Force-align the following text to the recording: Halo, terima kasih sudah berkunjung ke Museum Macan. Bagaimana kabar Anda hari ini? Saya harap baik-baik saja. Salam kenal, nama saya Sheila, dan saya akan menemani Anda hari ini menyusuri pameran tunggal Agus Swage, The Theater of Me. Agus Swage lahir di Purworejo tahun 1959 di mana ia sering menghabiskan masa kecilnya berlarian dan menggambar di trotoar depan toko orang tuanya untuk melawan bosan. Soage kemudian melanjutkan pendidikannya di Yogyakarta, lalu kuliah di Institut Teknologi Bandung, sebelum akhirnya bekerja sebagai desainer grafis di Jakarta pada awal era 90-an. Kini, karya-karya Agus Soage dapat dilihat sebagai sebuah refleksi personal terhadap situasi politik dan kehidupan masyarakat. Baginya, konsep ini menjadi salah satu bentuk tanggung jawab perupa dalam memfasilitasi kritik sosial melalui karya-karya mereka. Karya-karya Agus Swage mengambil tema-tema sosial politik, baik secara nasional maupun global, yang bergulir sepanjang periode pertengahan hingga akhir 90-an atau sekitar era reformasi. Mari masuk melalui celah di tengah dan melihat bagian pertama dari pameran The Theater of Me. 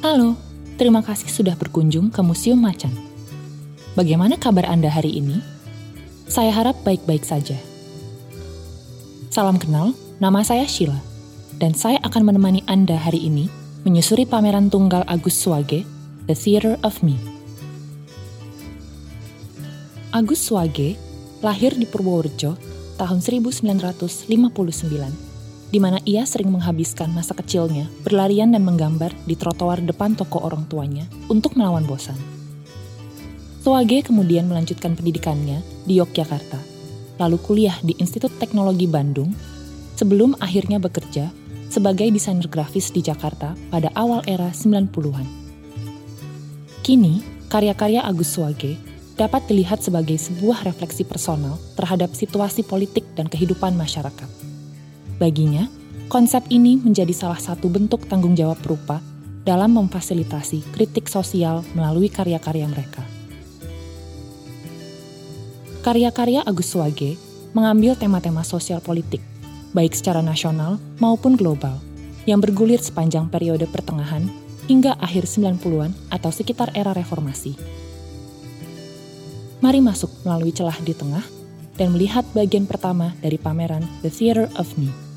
Halo, 0.00 0.32
terima 0.80 1.04
kasih 1.04 1.28
sudah 1.28 1.52
berkunjung 1.60 2.08
ke 2.08 2.24
Museum 2.24 2.56
Macan. 2.56 2.88
Bagaimana 3.92 4.40
kabar 4.40 4.64
Anda 4.64 4.88
hari 4.88 5.20
ini? 5.20 5.44
Saya 6.24 6.56
harap 6.56 6.80
baik-baik 6.88 7.20
saja. 7.20 7.60
Salam 9.28 9.60
kenal, 9.60 9.92
nama 10.16 10.40
saya 10.40 10.64
Sheila, 10.64 10.96
dan 11.60 11.76
saya 11.76 12.00
akan 12.00 12.32
menemani 12.32 12.64
Anda 12.64 12.96
hari 12.96 13.28
ini 13.28 13.52
menyusuri 13.84 14.24
pameran 14.24 14.72
tunggal 14.72 15.04
Agus 15.04 15.36
Swage, 15.36 15.84
The 16.24 16.32
Theater 16.32 16.80
of 16.80 17.04
Me. 17.04 17.20
Agus 20.16 20.48
Swage 20.48 20.96
lahir 21.44 21.76
di 21.76 21.84
Purworejo 21.84 22.56
tahun 22.96 23.20
1959 23.20 25.29
di 25.70 25.78
mana 25.78 26.02
ia 26.02 26.26
sering 26.26 26.50
menghabiskan 26.50 27.14
masa 27.14 27.32
kecilnya 27.32 27.86
berlarian 28.02 28.50
dan 28.50 28.66
menggambar 28.66 29.14
di 29.24 29.38
trotoar 29.38 29.78
depan 29.82 30.18
toko 30.18 30.42
orang 30.42 30.66
tuanya 30.66 31.06
untuk 31.30 31.54
melawan 31.54 31.86
bosan. 31.86 32.18
Soage 33.62 34.02
kemudian 34.02 34.50
melanjutkan 34.50 34.98
pendidikannya 34.98 35.62
di 35.86 36.02
Yogyakarta, 36.02 36.58
lalu 37.22 37.36
kuliah 37.38 37.76
di 37.84 37.94
Institut 38.02 38.34
Teknologi 38.40 38.88
Bandung, 38.90 39.30
sebelum 39.94 40.34
akhirnya 40.40 40.80
bekerja 40.80 41.28
sebagai 41.70 42.08
desainer 42.10 42.48
grafis 42.48 42.90
di 42.90 43.04
Jakarta 43.04 43.54
pada 43.68 43.92
awal 43.94 44.24
era 44.26 44.50
90-an. 44.50 45.28
Kini, 46.80 47.20
karya-karya 47.52 48.02
Agus 48.02 48.32
Soage 48.32 48.80
dapat 49.20 49.44
dilihat 49.44 49.84
sebagai 49.84 50.16
sebuah 50.16 50.64
refleksi 50.64 51.04
personal 51.04 51.60
terhadap 51.76 52.16
situasi 52.16 52.64
politik 52.64 53.04
dan 53.12 53.28
kehidupan 53.28 53.76
masyarakat. 53.76 54.39
Baginya, 55.20 55.68
konsep 56.08 56.48
ini 56.48 56.80
menjadi 56.80 57.12
salah 57.12 57.36
satu 57.36 57.68
bentuk 57.68 58.08
tanggung 58.08 58.32
jawab 58.32 58.56
perupa 58.64 59.04
dalam 59.44 59.76
memfasilitasi 59.76 60.72
kritik 60.72 61.12
sosial 61.12 61.60
melalui 61.76 62.08
karya-karya 62.08 62.64
mereka. 62.64 63.04
Karya-karya 65.84 66.40
Agus 66.48 66.72
Swage 66.72 67.20
mengambil 67.52 68.00
tema-tema 68.00 68.40
sosial 68.48 68.80
politik, 68.80 69.20
baik 69.76 69.92
secara 69.92 70.24
nasional 70.24 70.80
maupun 70.96 71.36
global, 71.36 71.76
yang 72.24 72.40
bergulir 72.40 72.80
sepanjang 72.80 73.28
periode 73.28 73.68
pertengahan 73.68 74.24
hingga 74.72 74.96
akhir 75.04 75.28
90-an 75.28 75.92
atau 76.08 76.32
sekitar 76.32 76.72
era 76.72 76.96
reformasi. 76.96 77.60
Mari 79.60 79.84
masuk 79.84 80.08
melalui 80.24 80.56
celah 80.56 80.80
di 80.80 80.96
tengah 80.96 81.24
dan 81.76 81.92
melihat 81.92 82.24
bagian 82.32 82.64
pertama 82.64 83.12
dari 83.20 83.36
pameran 83.36 83.84
The 84.00 84.08
Theater 84.08 84.48
of 84.56 84.72
Me. 84.80 85.09